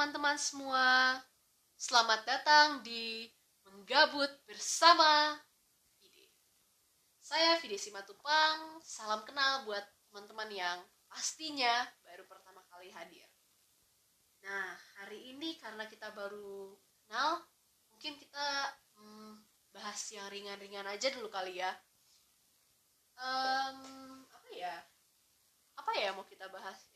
[0.00, 1.20] teman-teman semua.
[1.76, 3.28] Selamat datang di
[3.68, 5.36] Menggabut Bersama
[6.00, 6.24] Vide.
[7.20, 8.80] Saya Vide Simatupang.
[8.80, 13.28] Salam kenal buat teman-teman yang pastinya baru pertama kali hadir.
[14.40, 14.72] Nah,
[15.04, 17.44] hari ini karena kita baru kenal,
[17.92, 19.36] mungkin kita hmm,
[19.68, 21.76] bahas yang ringan-ringan aja dulu kali ya.
[23.20, 24.80] Um, apa ya?
[25.76, 26.88] Apa ya mau kita bahas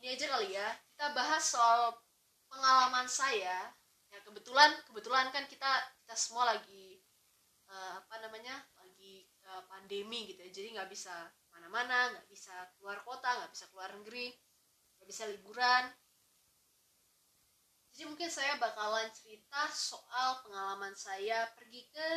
[0.00, 0.68] ini aja kali ya.
[0.96, 1.92] Kita bahas soal
[2.48, 3.68] pengalaman saya.
[4.10, 5.68] Ya kebetulan kebetulan kan kita
[6.02, 7.04] kita semua lagi
[7.68, 10.50] uh, apa namanya lagi uh, pandemi gitu ya.
[10.50, 11.12] Jadi nggak bisa
[11.52, 14.32] mana-mana, nggak bisa keluar kota, nggak bisa keluar negeri,
[14.96, 15.84] nggak bisa liburan.
[17.92, 22.10] Jadi mungkin saya bakalan cerita soal pengalaman saya pergi ke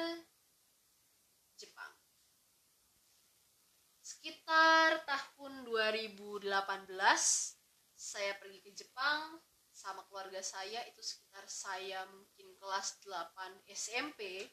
[1.59, 1.92] Jepang.
[4.00, 6.48] Sekitar tahun 2018
[8.04, 9.40] saya pergi ke Jepang
[9.72, 14.44] sama keluarga saya itu sekitar saya mungkin kelas 8 SMP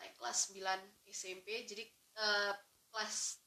[0.00, 0.64] naik kelas 9
[1.12, 1.84] SMP jadi
[2.16, 2.52] eh,
[2.88, 3.44] kelas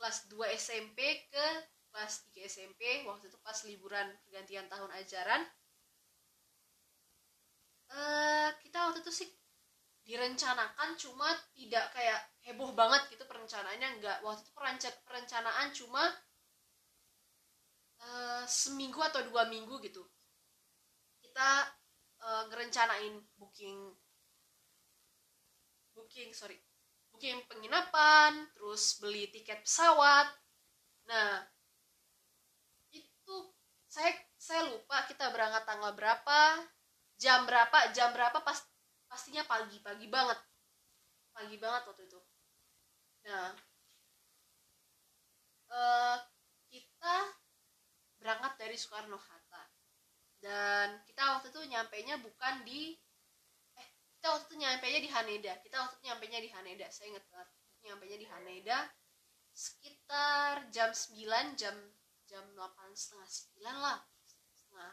[0.00, 1.46] kelas 2 SMP ke
[1.92, 5.42] kelas 3 SMP waktu itu pas liburan pergantian tahun ajaran.
[7.90, 9.28] Eh, kita waktu itu sih
[10.06, 14.52] direncanakan cuma tidak kayak heboh banget gitu perencanaannya enggak waktu itu
[15.04, 16.02] perencanaan cuma
[18.00, 20.02] uh, seminggu atau dua minggu gitu.
[21.20, 21.68] Kita
[22.20, 23.92] uh, ngerencanain booking
[25.96, 26.56] booking sorry
[27.12, 30.26] booking penginapan terus beli tiket pesawat.
[31.10, 31.44] Nah
[32.94, 33.36] itu
[33.84, 36.40] saya saya lupa kita berangkat tanggal berapa
[37.20, 38.58] jam berapa jam berapa pas
[39.10, 40.38] pastinya pagi pagi banget.
[41.36, 42.20] Pagi banget waktu itu.
[43.28, 43.52] Nah
[45.70, 46.16] uh,
[46.70, 47.16] kita
[48.20, 49.64] berangkat dari Soekarno Hatta.
[50.40, 52.96] Dan kita waktu itu nyampe nya bukan di
[53.76, 53.88] eh
[54.20, 55.52] kita waktu itu nyampe nya di Haneda.
[55.64, 57.48] Kita waktu itu nyampe nya di Haneda saya inget banget.
[57.84, 58.78] Nyampe nya di Haneda
[59.50, 61.76] sekitar jam 9 jam
[62.28, 63.98] jam delapan setengah sembilan lah.
[64.54, 64.92] Setengah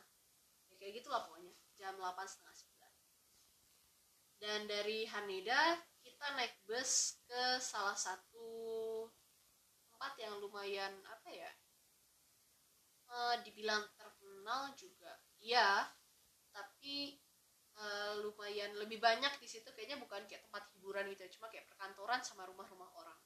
[0.72, 1.54] ya kayak gitulah pokoknya.
[1.78, 2.56] Jam delapan setengah
[4.38, 8.50] dan dari Haneda kita naik bus ke salah satu
[9.90, 11.50] tempat yang lumayan apa ya
[13.18, 15.90] e, dibilang terkenal juga iya.
[16.54, 17.18] Tapi
[17.74, 17.86] e,
[18.22, 22.22] lumayan lebih banyak di situ kayaknya bukan kayak tempat hiburan gitu ya, cuma kayak perkantoran
[22.22, 23.20] sama rumah-rumah orang.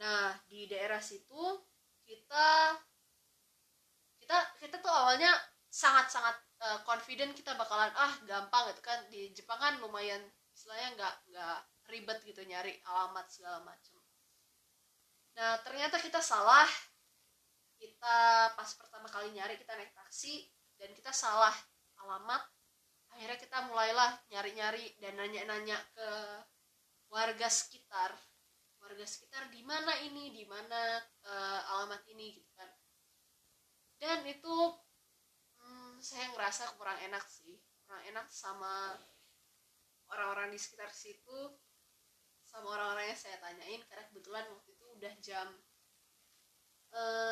[0.00, 1.60] Nah di daerah situ
[2.08, 2.80] kita
[4.16, 5.32] kita kita tuh awalnya
[5.68, 9.04] sangat-sangat uh, confident kita bakalan ah gampang gitu kan.
[9.12, 10.24] Di Jepang kan lumayan
[10.56, 11.58] istilahnya nggak nggak
[11.92, 14.00] ribet gitu nyari alamat segala macam
[15.36, 16.64] nah ternyata kita salah
[17.76, 18.16] kita
[18.56, 20.48] pas pertama kali nyari kita naik taksi
[20.80, 21.54] dan kita salah
[22.04, 22.42] alamat.
[23.16, 26.08] Akhirnya kita mulailah nyari-nyari dan nanya-nanya ke
[27.08, 28.12] warga sekitar.
[28.80, 30.36] Warga sekitar di mana ini?
[30.36, 32.36] Di mana uh, alamat ini?
[32.36, 32.68] Gitu kan.
[33.96, 34.52] Dan itu
[36.00, 37.56] saya ngerasa kurang enak sih.
[37.88, 39.00] Kurang enak sama
[40.12, 41.56] orang-orang di sekitar situ
[42.46, 45.48] sama orang-orang yang saya tanyain karena kebetulan waktu itu udah jam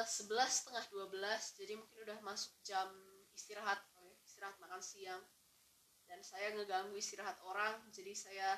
[0.05, 2.89] sebelas setengah dua belas jadi mungkin udah masuk jam
[3.33, 3.81] istirahat
[4.25, 5.23] istirahat makan siang.
[6.05, 8.49] Dan saya ngeganggu istirahat orang jadi saya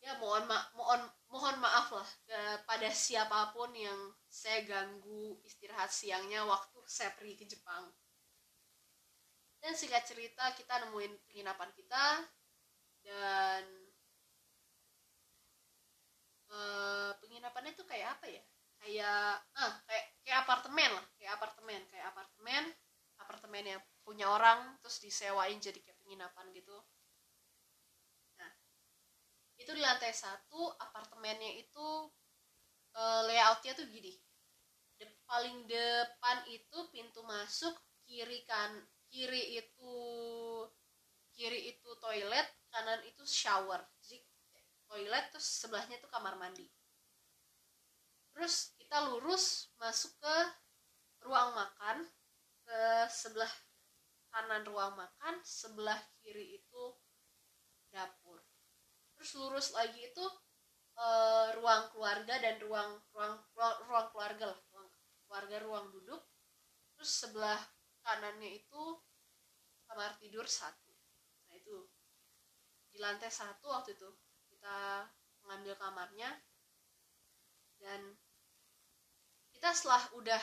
[0.00, 6.48] ya mohon ma mohon mohon maaf lah kepada siapa pun yang saya ganggu istirahat siangnya
[6.48, 7.92] waktu saya pergi ke Jepang.
[9.60, 12.24] Dan singkat cerita kita nemuin penginapan kita
[13.04, 13.64] dan
[16.48, 18.44] uh, penginapannya itu kayak apa ya
[18.80, 22.64] kayak ah kayak kayak apartemen lah kayak apartemen kayak apartemen
[23.20, 26.76] apartemen yang punya orang terus disewain jadi kayak penginapan gitu.
[28.40, 28.52] Nah
[29.60, 31.86] itu di lantai satu apartemennya itu
[32.96, 34.16] uh, layoutnya tuh gini.
[34.96, 37.76] De paling depan itu pintu masuk
[38.08, 38.72] kiri kan
[39.12, 39.94] kiri itu
[41.36, 43.84] kiri itu toilet kanan itu shower.
[44.00, 44.24] Jadi
[44.88, 46.66] toilet terus sebelahnya itu kamar mandi
[48.50, 50.36] terus kita lurus masuk ke
[51.22, 52.02] ruang makan
[52.66, 53.46] ke sebelah
[54.26, 56.84] kanan ruang makan sebelah kiri itu
[57.94, 58.42] dapur.
[59.14, 60.26] Terus lurus lagi itu
[60.98, 61.06] e,
[61.62, 64.90] ruang keluarga dan ruang ruang ruang, ruang keluarga lah ruang
[65.30, 66.22] keluarga ruang duduk.
[66.98, 67.62] Terus sebelah
[68.02, 68.82] kanannya itu
[69.86, 70.90] kamar tidur satu.
[71.46, 71.86] Nah itu
[72.90, 74.10] di lantai satu waktu itu
[74.50, 75.06] kita
[75.46, 76.34] mengambil kamarnya.
[77.78, 78.19] Dan
[79.60, 80.42] kita setelah udah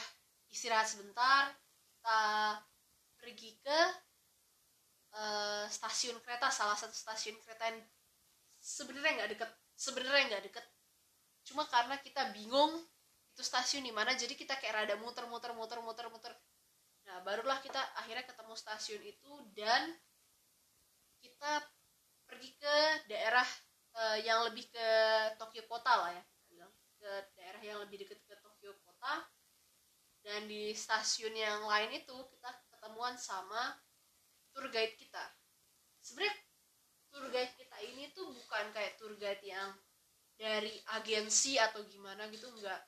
[0.54, 2.22] istirahat sebentar kita
[3.18, 3.80] pergi ke
[5.18, 7.82] uh, stasiun kereta salah satu stasiun kereta yang
[8.62, 10.66] sebenarnya nggak deket sebenarnya nggak deket.
[11.50, 12.78] Cuma karena kita bingung
[13.34, 15.50] itu stasiun di mana jadi kita kayak rada muter muter
[16.14, 16.34] muter
[17.10, 19.98] nah barulah kita akhirnya ketemu stasiun itu dan
[21.26, 21.66] kita
[22.30, 22.78] pergi ke
[23.10, 23.46] daerah
[23.98, 24.88] uh, yang lebih ke
[25.42, 26.24] Tokyo kota lah ya
[26.98, 28.27] ke daerah yang lebih kota
[30.28, 33.80] dan di stasiun yang lain itu kita ketemuan sama
[34.52, 35.24] tour guide kita.
[36.04, 36.36] Sebenarnya
[37.08, 39.72] tour guide kita ini tuh bukan kayak tour guide yang
[40.36, 42.84] dari agensi atau gimana gitu enggak.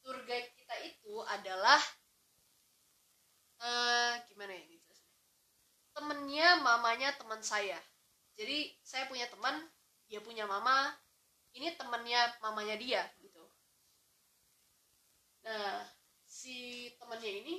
[0.00, 1.78] Tour guide kita itu adalah
[3.60, 4.86] uh, gimana ya gitu
[5.96, 7.80] temennya mamanya teman saya.
[8.36, 9.56] Jadi saya punya teman
[10.06, 10.92] dia punya mama
[11.56, 13.40] ini temennya mamanya dia gitu.
[15.48, 15.88] Nah
[16.46, 17.58] si temennya ini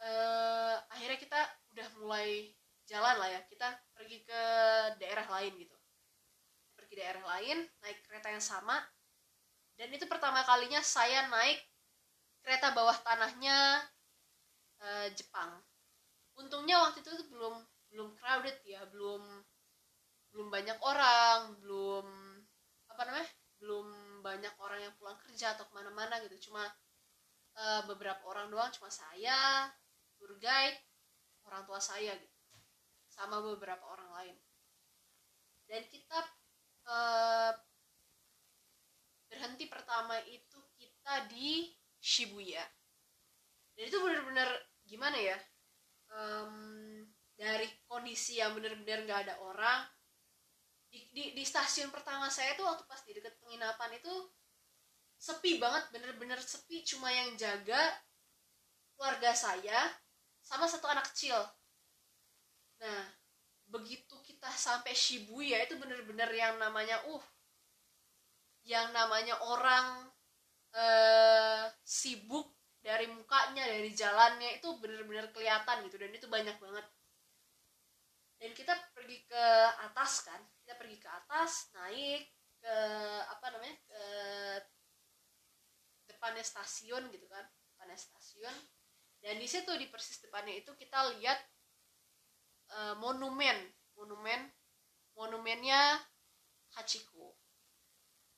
[0.00, 1.40] uh, akhirnya kita
[1.76, 2.48] udah mulai
[2.88, 3.40] jalan lah ya.
[3.44, 4.42] Kita pergi ke
[4.96, 5.76] daerah lain gitu.
[6.72, 8.80] Pergi daerah lain naik kereta yang sama.
[9.76, 11.60] Dan itu pertama kalinya saya naik
[12.40, 13.84] kereta bawah tanahnya
[14.80, 15.60] uh, Jepang.
[16.40, 17.60] Untungnya waktu itu tuh belum
[17.92, 19.20] belum crowded ya belum
[20.32, 22.08] belum banyak orang belum
[22.88, 23.28] apa namanya
[23.60, 23.86] belum
[24.24, 26.48] banyak orang yang pulang kerja atau ke mana-mana gitu.
[26.48, 26.64] Cuma
[27.56, 29.68] uh, beberapa orang doang cuma saya
[30.16, 30.78] tour guide
[31.48, 32.32] orang tua saya gitu
[33.12, 34.36] sama beberapa orang lain.
[35.68, 36.18] Dan kita
[36.88, 37.52] uh,
[39.28, 41.68] berhenti pertama itu kita di
[42.00, 42.64] Shibuya.
[43.76, 44.48] Dan itu benar-benar
[44.84, 45.38] gimana ya?
[46.12, 47.04] Um,
[47.36, 49.80] dari kondisi yang benar-benar nggak ada orang
[50.92, 54.12] di, di, di stasiun pertama saya tuh waktu pas di dekat penginapan itu
[55.22, 56.82] sepi banget bener-bener sepi.
[56.82, 57.78] Cuma yang jaga
[58.98, 59.78] keluarga saya
[60.42, 61.38] sama satu anak kecil.
[62.82, 63.06] Nah
[63.70, 67.24] begitu kita sampai Shibuya itu bener-bener yang namanya uh
[68.66, 70.10] yang namanya orang
[70.74, 72.50] uh, sibuk
[72.82, 75.96] dari mukanya dari jalannya itu bener-bener kelihatan gitu.
[76.02, 76.86] Dan itu banyak banget.
[78.42, 79.44] Dan kita pergi ke
[79.86, 82.26] atas kan kita pergi ke atas naik
[82.58, 82.76] ke
[83.30, 84.02] apa namanya ke
[86.22, 87.42] depannya stasiun gitu kan
[87.74, 88.54] depannya stasiun.
[89.18, 91.34] Dan di situ di persis depannya itu kita lihat
[92.78, 93.58] uh, monumen
[93.98, 94.46] monumen
[95.18, 95.98] monumennya
[96.78, 97.34] Hachiko.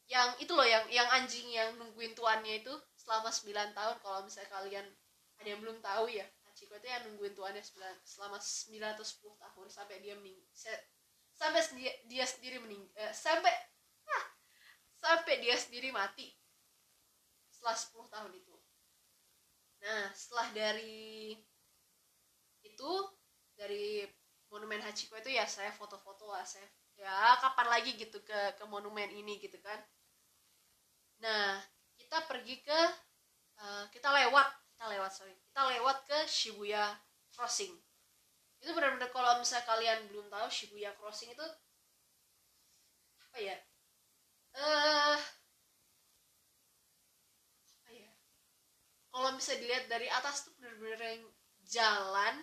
[0.08, 3.96] Yang itu loh yang yang anjing yang nungguin tuannya itu selama 9 tahun.
[4.00, 4.86] Kalau misalnya kalian
[5.36, 7.60] ada yang belum tahu ya Hachiko itu yang nungguin tuannya
[8.00, 10.40] selama 9 atau 10 tahun sampai dia mening
[11.36, 13.52] sampai dia, dia sendiri mening eh, sampai
[15.04, 16.32] sampai dia sendiri mati
[17.64, 18.54] setelah 10 tahun itu.
[19.80, 21.32] Nah setelah dari
[22.60, 22.90] itu
[23.56, 24.04] dari
[24.52, 26.68] monumen Hachiko itu ya saya foto-foto lah saya
[27.00, 29.80] ya kapan lagi gitu ke ke monumen ini gitu kan.
[31.24, 31.56] Nah
[31.96, 32.80] kita pergi ke
[33.64, 34.44] uh, kita lewat
[34.76, 37.00] kita lewat sorry kita lewat ke Shibuya
[37.32, 37.72] Crossing.
[38.60, 41.46] Itu benar-benar kalau misalnya kalian belum tahu Shibuya Crossing itu
[43.24, 43.56] apa ya
[44.54, 45.18] eh uh,
[47.84, 48.10] apa ya
[49.14, 51.22] kalau bisa dilihat dari atas tuh benar-benar yang
[51.62, 52.34] jalan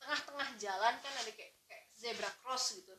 [0.00, 2.96] tengah-tengah jalan kan ada kayak, kayak zebra cross gitu.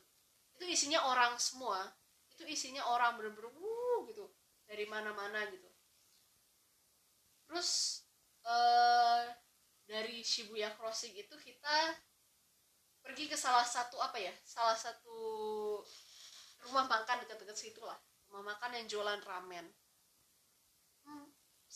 [0.54, 1.82] Itu isinya orang semua.
[2.30, 4.30] Itu isinya orang bener-bener wuh gitu.
[4.70, 5.66] Dari mana-mana gitu.
[7.50, 8.02] Terus
[8.46, 9.26] uh,
[9.88, 11.96] dari Shibuya Crossing itu kita
[13.02, 15.16] pergi ke salah satu apa ya salah satu
[16.68, 17.98] rumah makan dekat-dekat situ lah.
[18.30, 19.66] Rumah makan yang jualan ramen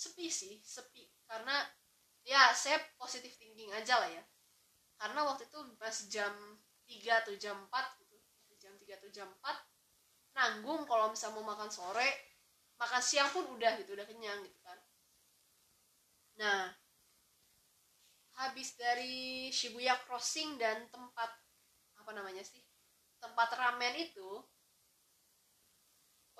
[0.02, 1.06] sepi sih sepi.
[1.28, 1.62] Karena
[2.26, 4.23] ya saya positif thinking aja lah ya.
[4.99, 6.35] Karena waktu itu pas jam
[6.87, 8.16] 3 atau jam 4 gitu
[8.59, 9.56] jam 3 atau jam 4
[10.32, 12.09] nanggung kalau misalnya mau makan sore
[12.78, 14.78] makan siang pun udah gitu udah kenyang gitu kan.
[16.40, 16.73] Nah,
[18.40, 21.30] habis dari Shibuya Crossing dan tempat
[22.00, 22.64] apa namanya sih?
[23.23, 24.42] Tempat ramen itu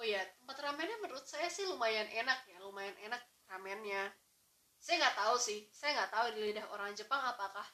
[0.01, 3.21] Oh ya, tempat ramennya menurut saya sih lumayan enak ya, lumayan enak
[3.53, 4.09] ramennya.
[4.83, 7.65] Saya nggak tahu sih, saya nggak tahu di lidah orang Jepang apakah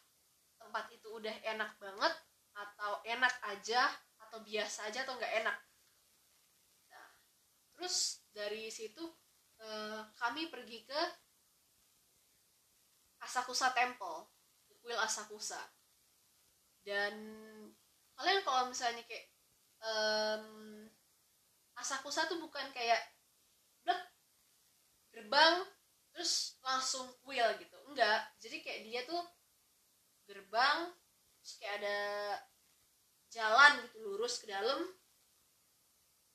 [0.58, 2.14] tempat itu udah enak banget
[2.52, 3.86] atau enak aja
[4.28, 5.56] atau biasa aja atau nggak enak.
[6.92, 7.10] Nah,
[7.72, 9.00] terus dari situ
[9.62, 11.00] eh, kami pergi ke
[13.24, 14.28] Asakusa Temple
[14.82, 15.58] kuil Asakusa
[16.86, 17.14] dan
[18.16, 19.26] kalian kalau misalnya kayak
[19.84, 20.88] um,
[21.76, 22.98] Asakusa tuh bukan kayak
[23.84, 24.00] blek
[25.18, 25.66] gerbang
[26.14, 29.22] terus langsung kuil gitu enggak jadi kayak dia tuh
[30.30, 30.94] gerbang
[31.42, 31.98] terus kayak ada
[33.34, 34.86] jalan gitu lurus ke dalam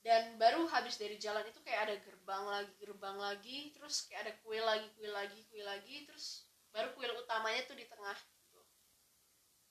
[0.04, 4.34] dan baru habis dari jalan itu kayak ada gerbang lagi gerbang lagi terus kayak ada
[4.44, 8.62] kuil lagi kuil lagi kuil lagi terus baru kuil utamanya tuh di tengah gitu.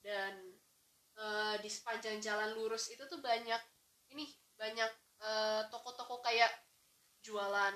[0.01, 0.33] dan
[1.21, 3.61] uh, di sepanjang jalan lurus itu tuh banyak
[4.09, 4.91] ini banyak
[5.25, 6.53] eh, toko-toko uh, kayak
[7.25, 7.73] jualan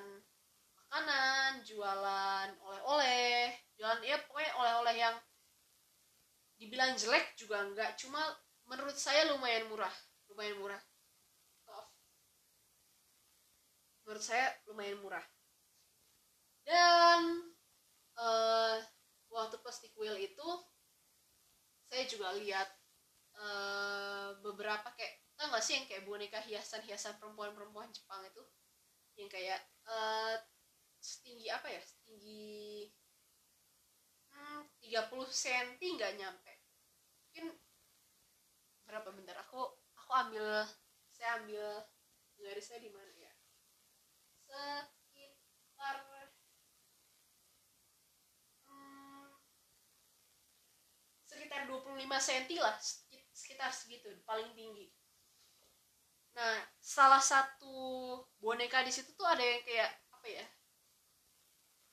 [0.88, 5.16] makanan jualan oleh-oleh jualan ya pokoknya oleh-oleh yang
[6.58, 8.00] dibilang jelek juga enggak.
[8.00, 8.24] Cuma
[8.72, 9.92] menurut saya lumayan murah
[10.32, 10.82] lumayan murah.
[14.08, 15.26] Menurut saya lumayan murah.
[16.64, 17.52] Dan
[18.16, 18.80] uh,
[19.28, 20.48] waktu pas di kuil itu
[21.92, 22.68] saya juga lihat
[23.36, 28.44] uh, beberapa kayak tau gak sih yang kayak boneka hiasan-hiasan perempuan-perempuan Jepang itu?
[29.20, 29.60] Yang kayak
[29.92, 30.40] uh,
[31.00, 31.82] setinggi apa ya?
[31.82, 32.92] Setinggi
[34.34, 36.54] hmm, 30 cm nggak nyampe.
[37.28, 37.46] Mungkin
[38.88, 39.36] berapa bentar?
[39.48, 39.60] Aku
[39.98, 40.66] aku ambil
[41.12, 41.66] saya ambil
[42.38, 43.34] garisnya di mana ya?
[44.48, 45.98] Sekitar
[48.66, 49.36] hmm,
[51.28, 52.78] sekitar 25 cm lah
[53.38, 54.90] sekitar segitu paling tinggi.
[56.34, 57.78] Nah salah satu
[58.42, 60.46] boneka di situ tuh ada yang kayak apa ya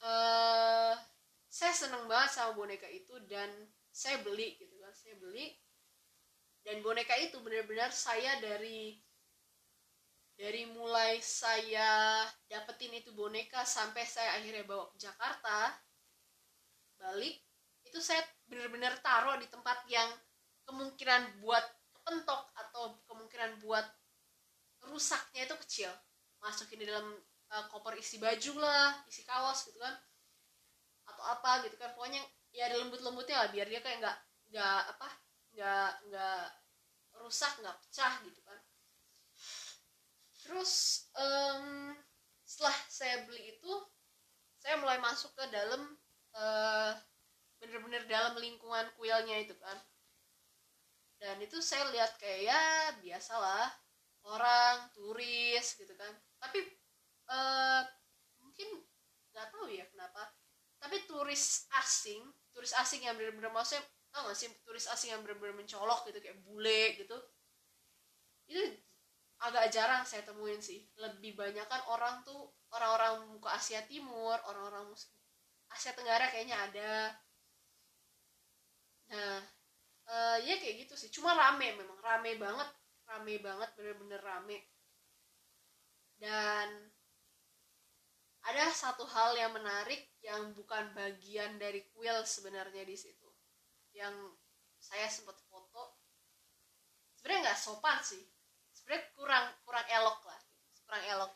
[0.04, 0.94] uh,
[1.48, 3.48] saya seneng banget sama boneka itu dan
[3.88, 5.56] saya beli gitu kan saya beli.
[6.64, 8.96] Dan boneka itu benar-benar saya dari
[10.34, 15.70] dari mulai saya dapetin itu boneka sampai saya akhirnya bawa ke Jakarta
[16.98, 17.38] balik
[17.86, 18.18] itu saya
[18.50, 20.10] benar-benar taruh di tempat yang
[20.66, 21.62] kemungkinan buat
[21.94, 23.86] kepentok atau kemungkinan buat
[24.90, 25.92] rusaknya itu kecil.
[26.42, 27.14] Masukin di dalam
[27.54, 29.94] uh, koper isi baju lah isi kaos gitu kan.
[31.06, 32.20] Atau apa gitu kan pokoknya
[32.50, 34.18] ya ada lembut-lembutnya lah biar dia kayak nggak
[34.50, 35.08] nggak apa
[35.54, 36.44] nggak nggak
[37.22, 38.58] rusak nggak pecah gitu kan.
[40.44, 40.72] Terus
[41.16, 41.96] um,
[42.44, 43.72] setelah saya beli itu
[44.60, 45.96] saya mulai masuk ke dalam
[46.36, 46.92] uh,
[47.60, 49.78] bener-bener dalam lingkungan kuilnya itu kan.
[51.16, 52.62] Dan itu saya lihat kayak ya
[53.00, 53.72] biasalah
[54.28, 56.12] orang turis gitu kan.
[56.40, 56.60] Tapi
[57.30, 57.82] uh,
[58.40, 58.68] mungkin
[59.32, 60.32] nggak tahu ya kenapa.
[60.80, 62.22] Tapi turis asing
[62.54, 63.82] turis asing yang benar-benar maksudnya
[64.14, 67.18] tau gak sih turis asing yang benar-benar mencolok gitu kayak bule gitu.
[68.46, 68.62] Itu
[69.42, 70.86] agak jarang saya temuin sih.
[70.94, 74.94] Lebih banyak kan orang tuh orang-orang muka Asia Timur orang-orang
[75.74, 76.92] Asia Tenggara kayaknya ada.
[79.10, 79.42] Nah
[80.06, 81.10] uh, ya kayak gitu sih.
[81.10, 82.70] Cuma rame memang rame banget
[83.10, 84.62] rame banget bener-bener rame.
[86.22, 86.93] Dan
[88.44, 93.28] ada satu hal yang menarik yang bukan bagian dari kuil sebenarnya di situ.
[93.96, 94.36] Yang
[94.76, 95.96] saya sempat foto
[97.16, 98.20] sebenarnya nggak sopan sih.
[98.76, 100.40] Sebenarnya kurang kurang elok lah.
[100.84, 101.32] Kurang elok.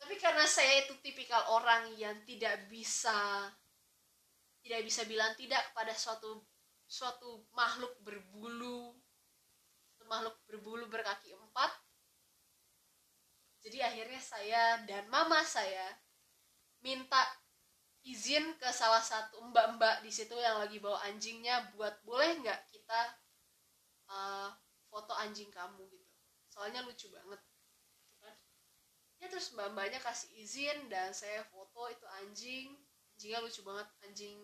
[0.00, 3.48] Tapi karena saya itu tipikal orang yang tidak bisa
[4.60, 6.44] tidak bisa bilang tidak kepada suatu
[6.84, 8.92] suatu makhluk berbulu
[10.10, 11.30] makhluk berbulu berkaki
[13.60, 15.84] jadi akhirnya saya dan mama saya
[16.80, 17.20] minta
[18.00, 23.00] izin ke salah satu mbak-mbak di situ yang lagi bawa anjingnya buat boleh nggak kita
[24.08, 24.48] uh,
[24.88, 26.08] foto anjing kamu gitu.
[26.48, 27.36] Soalnya lucu banget.
[28.00, 28.36] Gitu kan.
[29.20, 32.72] Ya terus mbak-mbaknya kasih izin dan saya foto itu anjing.
[33.20, 34.40] Anjingnya lucu banget anjing.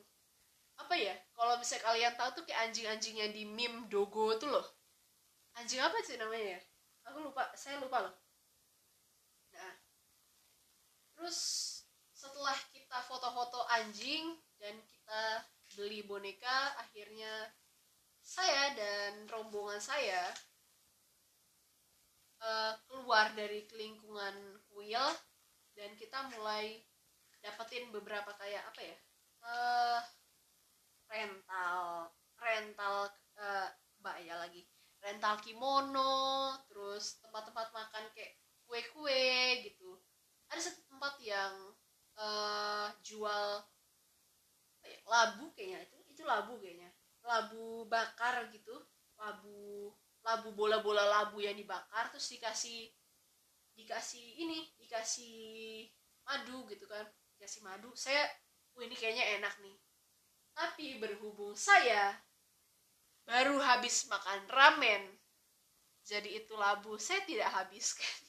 [0.76, 1.16] Apa ya?
[1.32, 4.66] Kalau misalnya kalian tahu tuh kayak anjing-anjing yang di meme dogo tuh loh.
[5.56, 6.62] Anjing apa sih namanya ya?
[7.08, 8.25] Aku lupa saya lupa loh
[11.16, 11.38] terus
[12.12, 15.22] setelah kita foto-foto anjing dan kita
[15.76, 17.50] beli boneka akhirnya
[18.20, 20.34] saya dan rombongan saya
[22.42, 25.06] uh, keluar dari lingkungan kuil
[25.76, 26.82] dan kita mulai
[27.40, 28.98] dapetin beberapa kayak apa ya?
[29.46, 30.00] Uh,
[31.06, 32.96] rental rental
[33.38, 33.68] uh,
[34.02, 34.66] mbak ya lagi.
[34.98, 38.34] Rental kimono terus tempat-tempat makan kayak
[38.66, 40.02] kue-kue gitu
[40.56, 41.52] ada satu tempat yang
[42.16, 43.60] uh, jual
[44.80, 46.88] ya, labu kayaknya itu itu labu kayaknya.
[47.20, 48.72] Labu bakar gitu
[49.20, 49.92] labu
[50.24, 52.88] labu bola-bola labu yang dibakar terus dikasih
[53.76, 55.36] dikasih ini dikasih
[56.24, 57.04] madu gitu kan
[57.36, 57.92] dikasih madu.
[57.92, 58.24] Saya
[58.72, 59.76] wah ini kayaknya enak nih.
[60.56, 62.16] Tapi berhubung saya
[63.28, 65.04] baru habis makan ramen
[66.00, 68.25] jadi itu labu saya tidak habiskan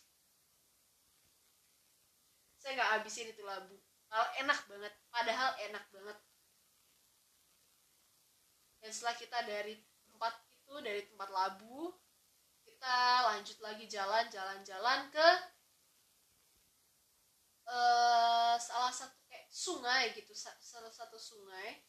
[2.67, 3.79] saya nggak habisin itu labu.
[4.12, 4.93] Padahal enak banget.
[5.07, 6.17] Padahal enak banget.
[8.83, 11.95] Dan setelah kita dari tempat itu dari tempat labu
[12.67, 15.29] kita lanjut lagi jalan jalan jalan ke
[17.71, 21.88] uh, salah satu kayak sungai gitu salah satu sungai.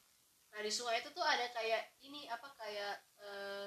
[0.54, 3.66] Nah di sungai itu tuh ada kayak ini apa kayak uh,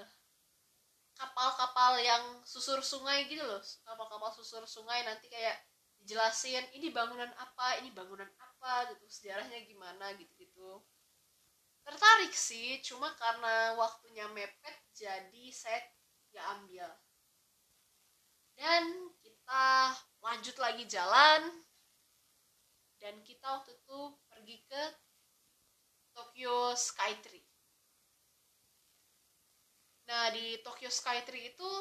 [1.20, 3.60] kapal-kapal yang susur sungai gitu loh.
[3.84, 5.60] Kapal-kapal susur sungai nanti kayak
[6.02, 7.80] dijelasin ini bangunan apa?
[7.82, 8.92] Ini bangunan apa?
[8.94, 10.14] Gitu sejarahnya gimana?
[10.18, 10.82] Gitu gitu
[11.82, 15.82] tertarik sih cuma karena waktunya mepet jadi saya
[16.30, 16.88] nggak ambil.
[18.54, 21.42] Dan kita lanjut lagi jalan
[23.02, 24.84] dan kita waktu itu pergi ke
[26.14, 27.50] Tokyo Skytree
[30.06, 31.72] nah di Tokyo Skytree itu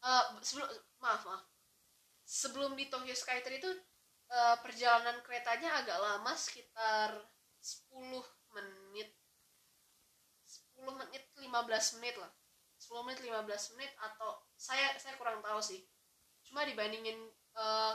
[0.00, 0.68] uh, sebelum
[1.02, 1.44] maaf maaf
[2.26, 3.70] sebelum di Tokyo Skytree itu
[4.34, 7.14] uh, perjalanan keretanya agak lama sekitar
[7.62, 7.94] 10
[8.58, 9.14] menit.
[10.74, 12.32] 10 menit 15 menit lah.
[12.82, 15.86] 10 menit 15 menit atau saya saya kurang tahu sih.
[16.42, 17.16] Cuma dibandingin
[17.54, 17.94] uh,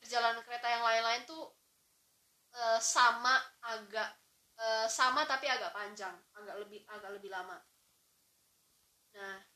[0.00, 1.52] perjalanan kereta yang lain-lain tuh
[2.56, 4.08] uh, sama agak
[4.58, 7.60] uh, sama tapi agak panjang agak lebih agak lebih lama.
[9.14, 9.51] Nah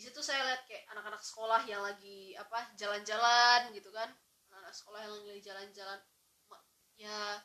[0.00, 4.08] di situ saya lihat kayak anak-anak sekolah yang lagi apa jalan-jalan gitu kan.
[4.48, 6.00] Anak-anak sekolah yang lagi jalan-jalan.
[6.96, 7.36] Ya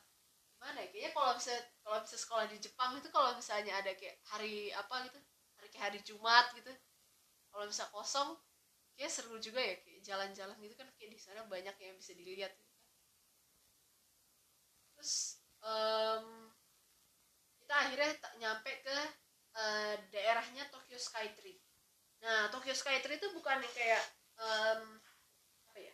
[0.55, 1.51] gimana ya kayaknya kalau bisa
[1.83, 5.19] kalau bisa sekolah di Jepang itu kalau misalnya ada kayak hari apa gitu
[5.59, 6.71] hari kayak hari Jumat gitu
[7.51, 8.39] kalau bisa kosong
[8.95, 12.55] kayak seru juga ya kayak jalan-jalan gitu kan kayak di sana banyak yang bisa dilihat
[12.55, 12.87] gitu kan.
[14.95, 16.55] Terus um,
[17.59, 18.97] kita akhirnya nyampe ke
[19.59, 21.64] uh, daerahnya Tokyo Skytree.
[22.25, 24.03] Nah, Tokyo Skytree itu bukan yang kayak
[24.41, 24.97] um,
[25.69, 25.93] apa ya?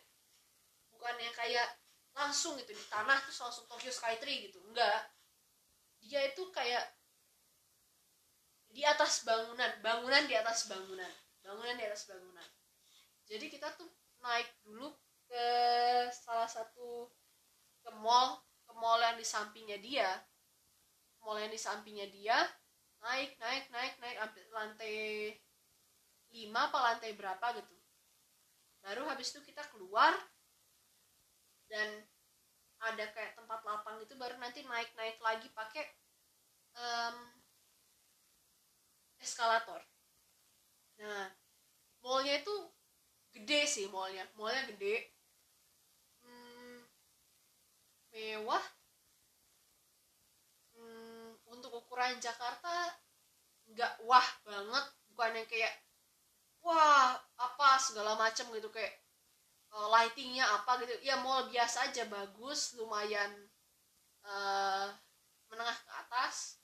[0.88, 1.68] Bukan yang kayak
[2.16, 4.64] langsung gitu di tanah terus langsung Tokyo Skytree gitu.
[4.64, 5.12] Enggak.
[6.00, 6.88] Dia itu kayak
[8.72, 11.12] di atas bangunan, bangunan di atas bangunan,
[11.44, 12.48] bangunan di atas bangunan.
[13.28, 13.92] Jadi kita tuh
[14.24, 14.88] naik dulu
[15.28, 15.46] ke
[16.16, 17.12] salah satu
[17.84, 20.08] ke mall, ke mall yang di sampingnya dia.
[21.20, 22.40] Mall yang di sampingnya dia,
[23.04, 24.96] naik naik naik naik sampai lantai
[26.32, 27.76] lima apa lantai berapa gitu.
[28.82, 30.16] Baru habis itu kita keluar
[31.68, 31.88] dan
[32.82, 35.86] ada kayak tempat lapang itu baru nanti naik naik lagi pakai
[36.74, 37.16] um,
[39.22, 39.78] eskalator.
[40.98, 41.30] Nah
[42.02, 42.54] mallnya itu
[43.30, 45.14] gede sih mallnya mallnya gede.
[46.26, 46.82] Hmm,
[48.10, 48.64] mewah.
[51.52, 52.96] Untuk ukuran Jakarta
[53.70, 55.72] nggak wah banget bukan yang kayak
[56.62, 59.02] wah apa segala macam gitu kayak
[59.74, 60.94] uh, lightingnya apa gitu.
[61.02, 63.30] Ya mall biasa aja bagus lumayan
[64.24, 64.88] uh,
[65.50, 66.62] menengah ke atas.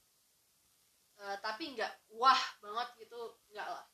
[1.18, 3.86] Uh, tapi nggak wah banget gitu nggak lah.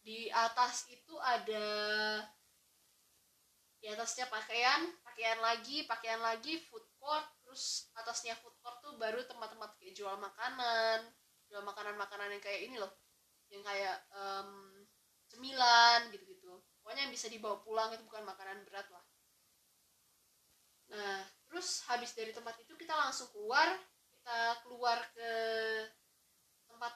[0.00, 1.66] Di atas itu ada
[3.80, 9.24] di atasnya pakaian pakaian lagi pakaian lagi food court terus atasnya food court tuh baru
[9.24, 11.00] tempat-tempat kayak jual makanan
[11.48, 12.92] jual makanan-makanan yang kayak ini loh
[13.50, 14.82] yang kayak um,
[15.30, 16.62] cemilan gitu-gitu.
[16.80, 19.04] Pokoknya yang bisa dibawa pulang itu bukan makanan berat lah.
[20.90, 23.66] Nah terus habis dari tempat itu kita langsung keluar
[24.10, 25.32] kita keluar ke
[26.66, 26.94] tempat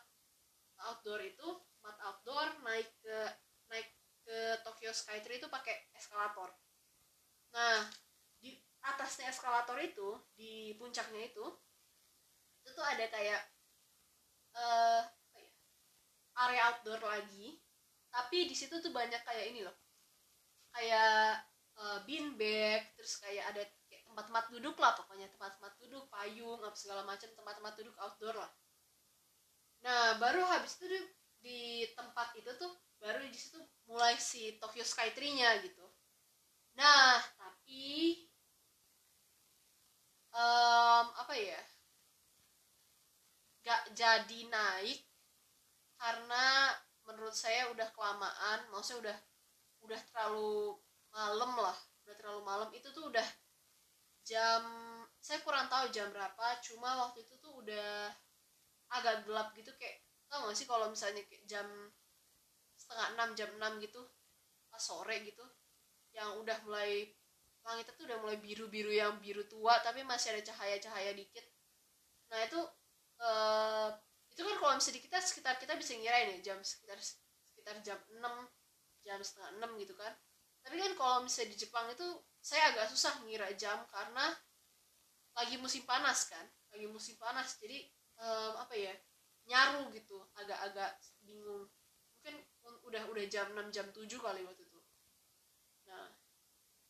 [0.83, 3.19] outdoor itu tempat outdoor naik ke
[3.71, 3.88] naik
[4.25, 6.51] ke Tokyo Skytree itu pakai eskalator.
[7.55, 7.87] Nah
[8.85, 11.45] atasnya eskalator itu di puncaknya itu
[12.61, 13.43] itu tuh ada kayak
[14.57, 15.03] uh,
[16.35, 17.59] area outdoor lagi.
[18.11, 19.75] Tapi di situ tuh banyak kayak ini loh.
[20.75, 21.42] Kayak
[21.79, 23.62] uh, bean bag terus kayak ada
[24.07, 25.31] tempat-tempat duduk lah pokoknya.
[25.35, 28.53] Tempat-tempat duduk payung apa segala macam tempat-tempat duduk outdoor lah.
[29.85, 30.87] Nah baru habis itu
[31.44, 35.85] di tempat itu tuh baru di situ mulai si Tokyo Skytree-nya gitu.
[36.79, 38.23] Nah tapi
[40.35, 41.61] um, apa ya?
[43.64, 45.13] Gak jadi naik
[46.05, 46.69] karena
[47.09, 49.19] menurut saya udah kelamaan maksudnya udah
[49.88, 50.77] udah terlalu
[51.09, 52.69] malam lah udah terlalu malam.
[52.77, 53.25] Itu tuh udah
[54.29, 54.61] jam
[55.25, 58.12] saya kurang tahu jam berapa cuma waktu itu tuh udah
[58.93, 61.64] agak gelap gitu kayak tau gak sih kalau misalnya kayak jam
[62.77, 64.05] setengah enam jam enam gitu
[64.69, 65.45] pas sore gitu
[66.12, 67.09] yang udah mulai
[67.64, 71.45] langit itu udah mulai biru-biru yang biru tua tapi masih ada cahaya-cahaya dikit.
[72.29, 72.61] Nah itu
[74.74, 76.98] kalau misalnya kita sekitar kita bisa ngira ini jam sekitar
[77.46, 78.18] sekitar jam 6
[79.06, 80.10] jam setengah enam gitu kan.
[80.66, 82.02] Tapi kan kalau misalnya di Jepang itu
[82.42, 84.34] saya agak susah ngira jam karena
[85.38, 86.42] lagi musim panas kan
[86.74, 87.54] lagi musim panas.
[87.62, 87.87] Jadi
[88.18, 88.90] um, apa ya
[89.46, 91.70] nyaru gitu agak-agak bingung.
[92.18, 92.34] Mungkin
[92.90, 94.80] udah udah jam 6 jam 7 kali waktu itu.
[95.87, 96.10] Nah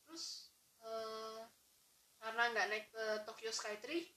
[0.09, 1.45] terus uh,
[2.17, 4.09] karena nggak naik ke Tokyo Skytree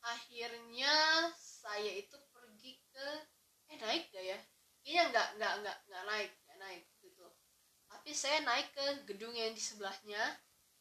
[0.00, 0.94] akhirnya
[1.36, 3.08] saya itu pergi ke
[3.70, 4.38] eh naik gak ya?
[4.80, 7.26] Kayaknya nggak nggak nggak nggak naik nggak naik gitu.
[7.90, 10.22] Tapi saya naik ke gedung yang di sebelahnya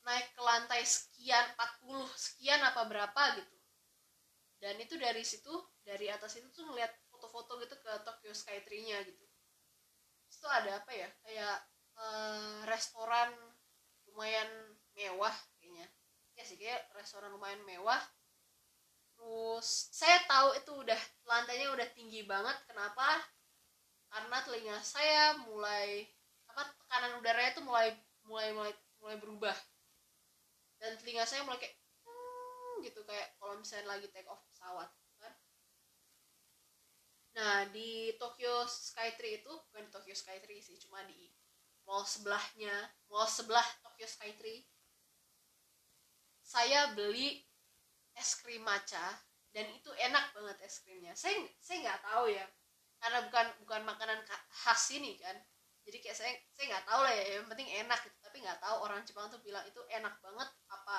[0.07, 3.57] naik ke lantai sekian 40 sekian apa berapa gitu.
[4.59, 5.51] Dan itu dari situ
[5.83, 9.25] dari atas itu tuh ngeliat foto-foto gitu ke Tokyo Skytree-nya gitu.
[10.31, 11.09] Itu ada apa ya?
[11.23, 11.57] Kayak
[11.99, 13.35] uh, restoran
[14.07, 14.47] lumayan
[14.95, 15.87] mewah kayaknya.
[16.39, 17.99] Ya sih kayak restoran lumayan mewah
[19.59, 22.55] terus saya tahu itu udah lantainya udah tinggi banget.
[22.63, 23.19] Kenapa?
[24.07, 26.07] Karena telinga saya mulai
[26.47, 27.91] apa tekanan udaranya tuh mulai
[28.23, 28.71] mulai mulai
[29.03, 29.57] mulai berubah.
[30.79, 31.75] Dan telinga saya mulai kayak
[32.07, 34.87] hmm, gitu kayak kalau misalnya lagi take off pesawat
[35.19, 35.33] kan.
[37.35, 41.35] Nah di Tokyo Skytree itu bukan di Tokyo Skytree sih cuma di
[41.83, 44.63] mall sebelahnya mall sebelah Tokyo Skytree
[46.47, 47.43] saya beli
[48.15, 49.03] es krim matcha
[49.49, 51.13] dan itu enak banget es krimnya.
[51.17, 52.45] Saya saya nggak tahu ya.
[52.99, 55.33] Karena bukan bukan makanan khas ini kan.
[55.87, 57.23] Jadi kayak saya saya nggak tahu lah ya.
[57.41, 58.17] Yang penting enak gitu.
[58.21, 60.97] Tapi nggak tahu orang Jepang tuh bilang itu enak banget apa.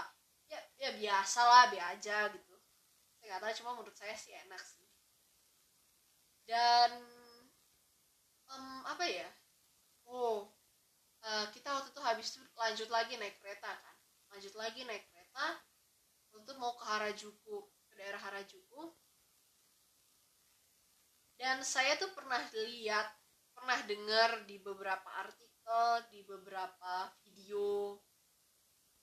[0.50, 2.54] Ya ya biasa lah biasa aja gitu.
[3.20, 4.88] Saya nggak tahu cuma menurut saya sih enak sih.
[6.42, 6.90] Dan
[8.50, 9.30] um, apa ya?
[10.10, 10.50] Oh
[11.22, 13.96] uh, kita waktu itu habis itu lanjut lagi naik kereta kan.
[14.34, 15.62] Lanjut lagi naik kereta
[16.34, 18.92] untuk mau ke Harajuku daerah Harajuku.
[21.40, 23.08] Dan saya tuh pernah lihat
[23.56, 27.96] pernah dengar di beberapa artikel di beberapa video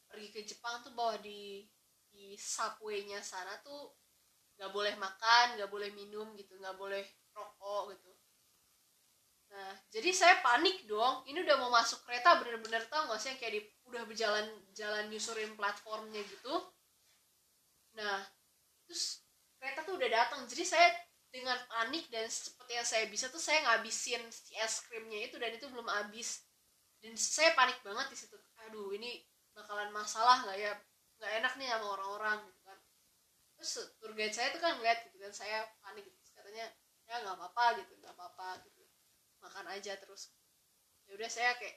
[0.07, 1.65] pergi ke Jepang tuh bahwa di
[2.07, 3.93] di subway-nya sana tuh
[4.57, 7.05] nggak boleh makan nggak boleh minum gitu nggak boleh
[7.37, 8.11] rokok gitu.
[9.53, 11.23] Nah jadi saya panik dong.
[11.29, 15.05] Ini udah mau masuk kereta bener-bener tau gak sih yang kayak di, udah berjalan jalan
[15.13, 16.55] nyusurin platformnya gitu?
[17.95, 18.25] Nah
[18.87, 19.27] terus
[19.59, 20.41] kereta tuh udah datang.
[20.47, 20.87] Jadi saya
[21.27, 25.51] dengan panik dan seperti yang saya bisa tuh saya ngabisin si es krimnya itu dan
[25.51, 26.47] itu belum habis.
[27.03, 28.37] Dan saya panik banget di situ.
[28.67, 29.21] Aduh ini
[29.51, 30.73] bakalan masalah nggak ya?
[31.19, 32.79] Nggak enak nih sama orang-orang gitu kan.
[33.57, 36.17] Terus tour guide saya tuh kan ngeliat gitu kan saya panik gitu.
[36.17, 36.67] Terus katanya
[37.07, 38.83] ya nggak apa-apa gitu nggak apa-apa gitu.
[39.43, 40.31] Makan aja terus.
[41.05, 41.75] Ya udah saya kayak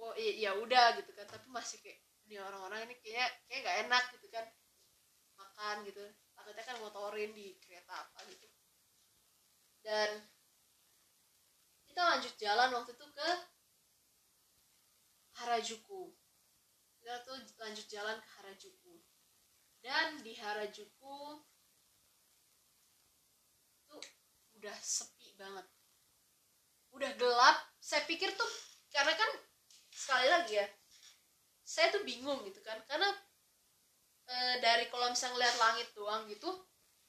[0.00, 1.24] oh iya ya udah gitu kan.
[1.24, 4.46] Tapi masih kayak ini orang-orang ini kayaknya kayak nggak enak gitu kan.
[5.40, 6.04] Makan gitu
[6.50, 8.50] takutnya kan motorin di kereta apa gitu.
[9.86, 10.18] Dan
[11.86, 13.28] kita lanjut jalan waktu itu ke
[15.38, 16.10] Harajuku.
[16.98, 18.98] Kita tuh lanjut jalan ke Harajuku.
[19.78, 21.38] Dan di Harajuku
[23.86, 24.02] tuh
[24.58, 25.70] udah sepi banget.
[26.90, 27.62] Udah gelap.
[27.78, 28.50] Saya pikir tuh
[28.90, 29.30] karena kan
[29.94, 30.66] sekali lagi ya
[31.62, 32.82] saya tuh bingung gitu kan.
[32.90, 33.06] Karena
[34.30, 36.46] e, dari kalau misalnya ngeliat langit doang gitu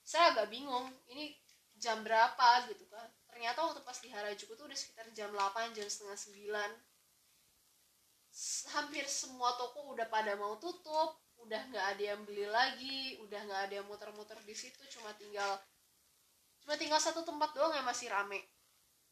[0.01, 1.37] saya agak bingung ini
[1.77, 3.09] jam berapa gitu kan.
[3.29, 6.41] Ternyata waktu pas di Harajuku tuh udah sekitar jam 8 jam setengah 9
[8.71, 13.61] hampir semua toko udah pada mau tutup udah nggak ada yang beli lagi udah nggak
[13.67, 15.59] ada yang muter-muter di situ cuma tinggal
[16.63, 18.39] cuma tinggal satu tempat doang yang masih rame.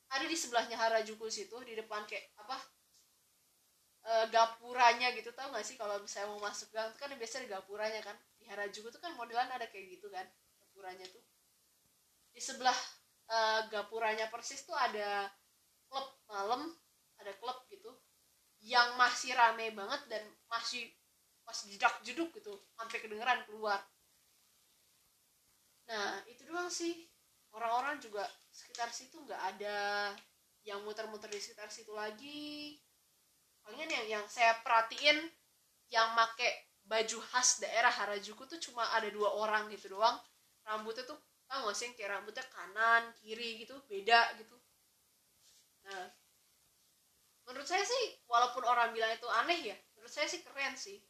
[0.09, 2.57] Ada di sebelahnya Harajuku situ di depan kayak apa
[4.03, 5.75] e, gapuranya gitu tau gak sih?
[5.79, 8.15] Kalau misalnya mau masuk gang kan biasanya di gapuranya kan.
[8.39, 10.25] Di Harajuku tuh kan modelan ada kayak gitu kan
[10.59, 11.23] gapuranya tuh.
[12.33, 12.77] Di sebelah
[13.29, 13.37] e,
[13.73, 15.27] gapuranya persis tuh ada
[15.89, 16.69] klub malam
[17.19, 17.89] ada klub gitu
[18.63, 20.87] yang masih rame banget dan masih
[21.47, 23.81] masih jedak jeduk gitu sampai kedengeran keluar.
[25.89, 27.09] Nah itu doang sih.
[27.49, 28.21] Orang-orang juga
[28.53, 30.13] sekitar situ nggak ada
[30.61, 32.77] yang muter-muter di sekitar situ lagi
[33.63, 35.17] palingan yang yang saya perhatiin
[35.89, 40.17] yang make baju khas daerah Harajuku tuh cuma ada dua orang gitu doang.
[40.65, 41.17] Rambutnya tuh
[41.49, 44.57] tau gak sih kayak rambutnya kanan kiri gitu beda gitu.
[45.85, 46.09] Nah
[47.49, 51.01] menurut saya sih walaupun orang bilang itu aneh ya menurut saya sih keren sih.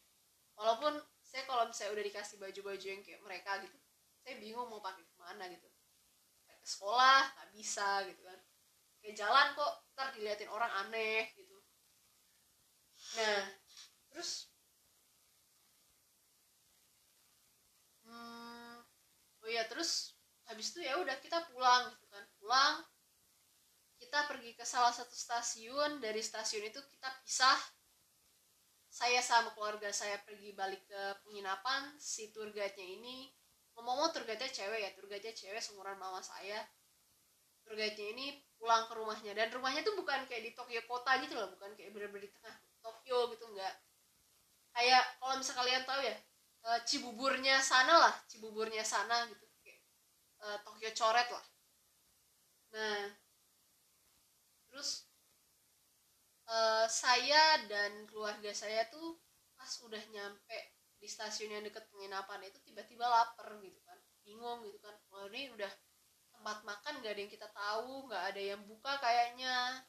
[0.55, 3.79] Walaupun saya kalau misalnya udah dikasih baju-baju yang kayak mereka gitu
[4.23, 5.67] saya bingung mau pakai ke mana gitu.
[6.63, 8.39] Sekolah nggak bisa gitu kan.
[8.99, 11.48] Kayak jalan kok ntar diliatin orang aneh gitu
[13.17, 13.41] nah
[14.13, 14.53] terus
[18.05, 18.75] hmm,
[19.45, 20.19] oh iya terus
[20.49, 22.25] habis itu ya udah kita pulang gitu kan.
[22.41, 22.75] Pulang
[24.01, 26.01] kita pergi ke salah satu stasiun.
[26.01, 27.59] Dari stasiun itu kita pisah.
[28.89, 31.93] Saya sama keluarga saya pergi balik ke penginapan.
[32.01, 33.29] Si tour guide-nya ini
[33.77, 36.65] ngomong-ngomong tour guide-nya cewek ya tour guide-nya cewek seumuran mama saya.
[37.61, 38.25] Tour guide-nya ini
[38.57, 39.37] pulang ke rumahnya.
[39.37, 42.57] Dan rumahnya tuh bukan kayak di Tokyo kota gitu loh bukan kayak bener-bener di tengah
[44.79, 46.15] kayak kalau misal kalian tahu ya
[46.63, 49.45] uh, Cibuburnya sana lah Cibuburnya sana gitu.
[50.39, 51.45] Uh, Tokyo coret lah.
[52.71, 53.11] Nah
[54.71, 55.03] terus
[56.47, 59.19] uh, saya dan keluarga saya tuh
[59.59, 63.99] pas udah nyampe di stasiun yang deket penginapan itu tiba-tiba lapar gitu kan.
[64.23, 64.95] Bingung gitu kan.
[65.11, 65.71] Oh ini udah
[66.31, 69.83] tempat makan gak ada yang kita tahu nggak ada yang buka kayaknya.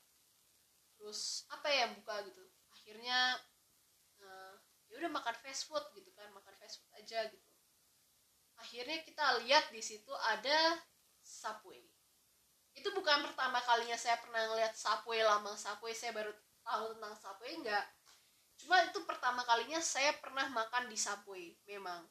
[0.99, 2.43] Terus apa ya yang buka gitu?
[2.75, 3.39] Akhirnya
[4.91, 7.51] ya udah makan fast food gitu kan makan fast food aja gitu.
[8.59, 10.77] Akhirnya kita lihat di situ ada
[11.23, 11.81] subway.
[12.75, 15.95] Itu bukan pertama kalinya saya pernah ngeliat subway lambang subway.
[15.95, 16.35] Saya baru
[16.67, 17.87] tahu tentang subway enggak.
[18.61, 22.05] Cuma itu pertama kalinya saya pernah makan di subway memang.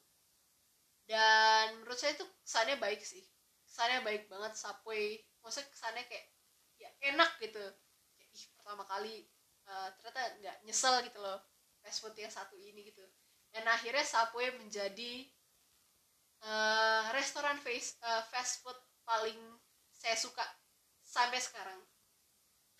[1.06, 3.22] Dan menurut saya itu kesannya baik sih.
[3.68, 5.20] Kesannya baik banget subway.
[5.44, 6.26] Maksudnya kesannya kayak
[6.80, 7.62] ya enak gitu.
[8.18, 9.28] Kayak, ih pertama kali
[9.70, 11.49] uh, ternyata nggak nyesel gitu loh
[11.80, 13.04] fast food yang satu ini gitu.
[13.50, 15.26] Dan akhirnya subway menjadi
[16.46, 19.38] uh, restoran face, uh, fast food paling
[19.90, 20.44] saya suka
[21.02, 21.80] sampai sekarang.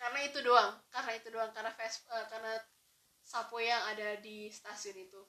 [0.00, 2.56] Karena itu doang karena itu doang karena fast uh, karena
[3.20, 5.22] subway yang ada di stasiun itu.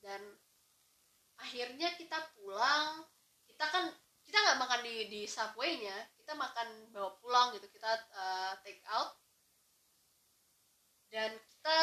[0.00, 0.20] Dan
[1.36, 3.04] akhirnya kita pulang
[3.44, 3.92] kita kan
[4.24, 9.18] kita nggak makan di di subwaynya kita makan bawa pulang gitu kita uh, take out.
[11.10, 11.78] Dan kita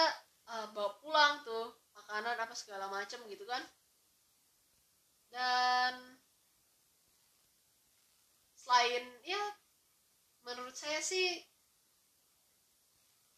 [0.48, 3.64] uh, bawa pulang tuh makanan apa segala macam gitu kan.
[5.28, 5.94] Dan
[8.56, 9.44] selain ya
[10.44, 11.40] menurut saya sih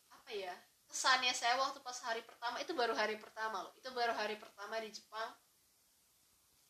[0.09, 0.53] apa ya
[0.89, 4.81] kesannya saya waktu pas hari pertama itu baru hari pertama loh itu baru hari pertama
[4.81, 5.29] di Jepang.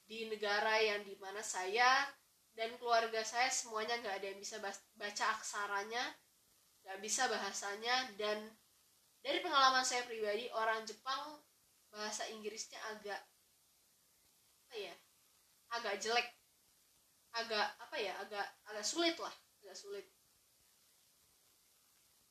[0.10, 2.10] Di negara yang di mana saya
[2.58, 4.58] dan keluarga saya semuanya nggak ada yang bisa
[4.98, 6.02] baca aksaranya
[6.84, 8.42] nggak bisa bahasanya dan
[9.20, 11.44] dari pengalaman saya pribadi orang Jepang
[11.92, 13.20] bahasa Inggrisnya agak
[14.70, 14.94] apa ya
[15.76, 16.28] agak jelek.
[17.30, 20.06] Agak apa ya agak agak sulit lah agak sulit.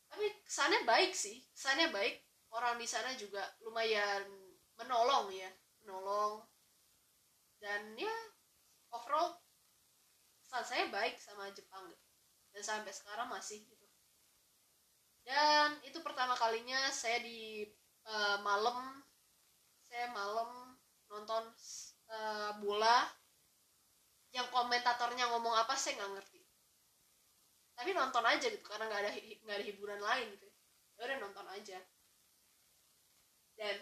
[0.08, 2.24] Tapi kesannya baik sih kesannya baik.
[2.48, 4.24] Orang di sana juga lumayan
[4.80, 5.50] menolong ya
[5.84, 6.42] menolong.
[7.60, 8.14] Dan ya
[8.94, 9.36] overall
[10.40, 11.84] kesan saya baik sama Jepang.
[12.48, 13.62] Dan sampai sekarang masih
[15.28, 17.60] dan itu pertama kalinya saya di
[18.08, 19.04] uh, malam
[19.84, 20.72] saya malam
[21.12, 21.52] nonton
[22.08, 23.04] uh, bola.
[24.32, 26.40] Yang komentatornya ngomong apa saya nggak ngerti.
[27.76, 29.12] Tapi nonton aja gitu karena nggak ada
[29.44, 30.48] nggak ada hiburan lain gitu.
[30.96, 31.78] Ya udah nonton aja.
[33.52, 33.76] Dan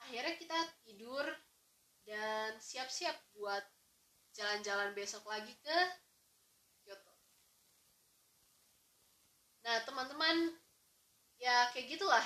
[0.00, 1.24] akhirnya kita tidur
[2.08, 3.64] dan siap-siap buat
[4.32, 5.78] jalan-jalan besok lagi ke
[9.68, 10.56] nah teman-teman
[11.36, 12.24] ya kayak gitulah.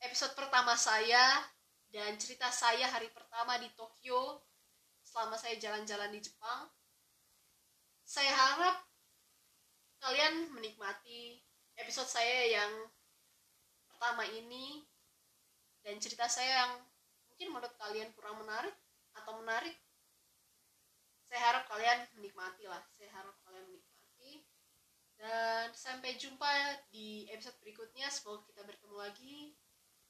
[0.00, 1.44] Episode pertama saya
[1.92, 4.40] dan cerita saya hari pertama di Tokyo
[5.04, 6.64] selama saya jalan-jalan di Jepang.
[8.08, 8.88] Saya harap
[10.00, 11.44] kalian menikmati
[11.76, 12.72] episode saya yang
[13.92, 14.88] pertama ini
[15.84, 16.72] dan cerita saya yang
[17.28, 18.72] mungkin menurut kalian kurang menarik
[19.12, 19.76] atau menarik.
[21.28, 23.36] Saya harap kalian menikmati lah saya harap
[25.22, 26.50] dan sampai jumpa
[26.90, 28.10] di episode berikutnya.
[28.10, 29.54] Semoga kita bertemu lagi.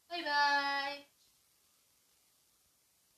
[0.09, 1.12] Bye bye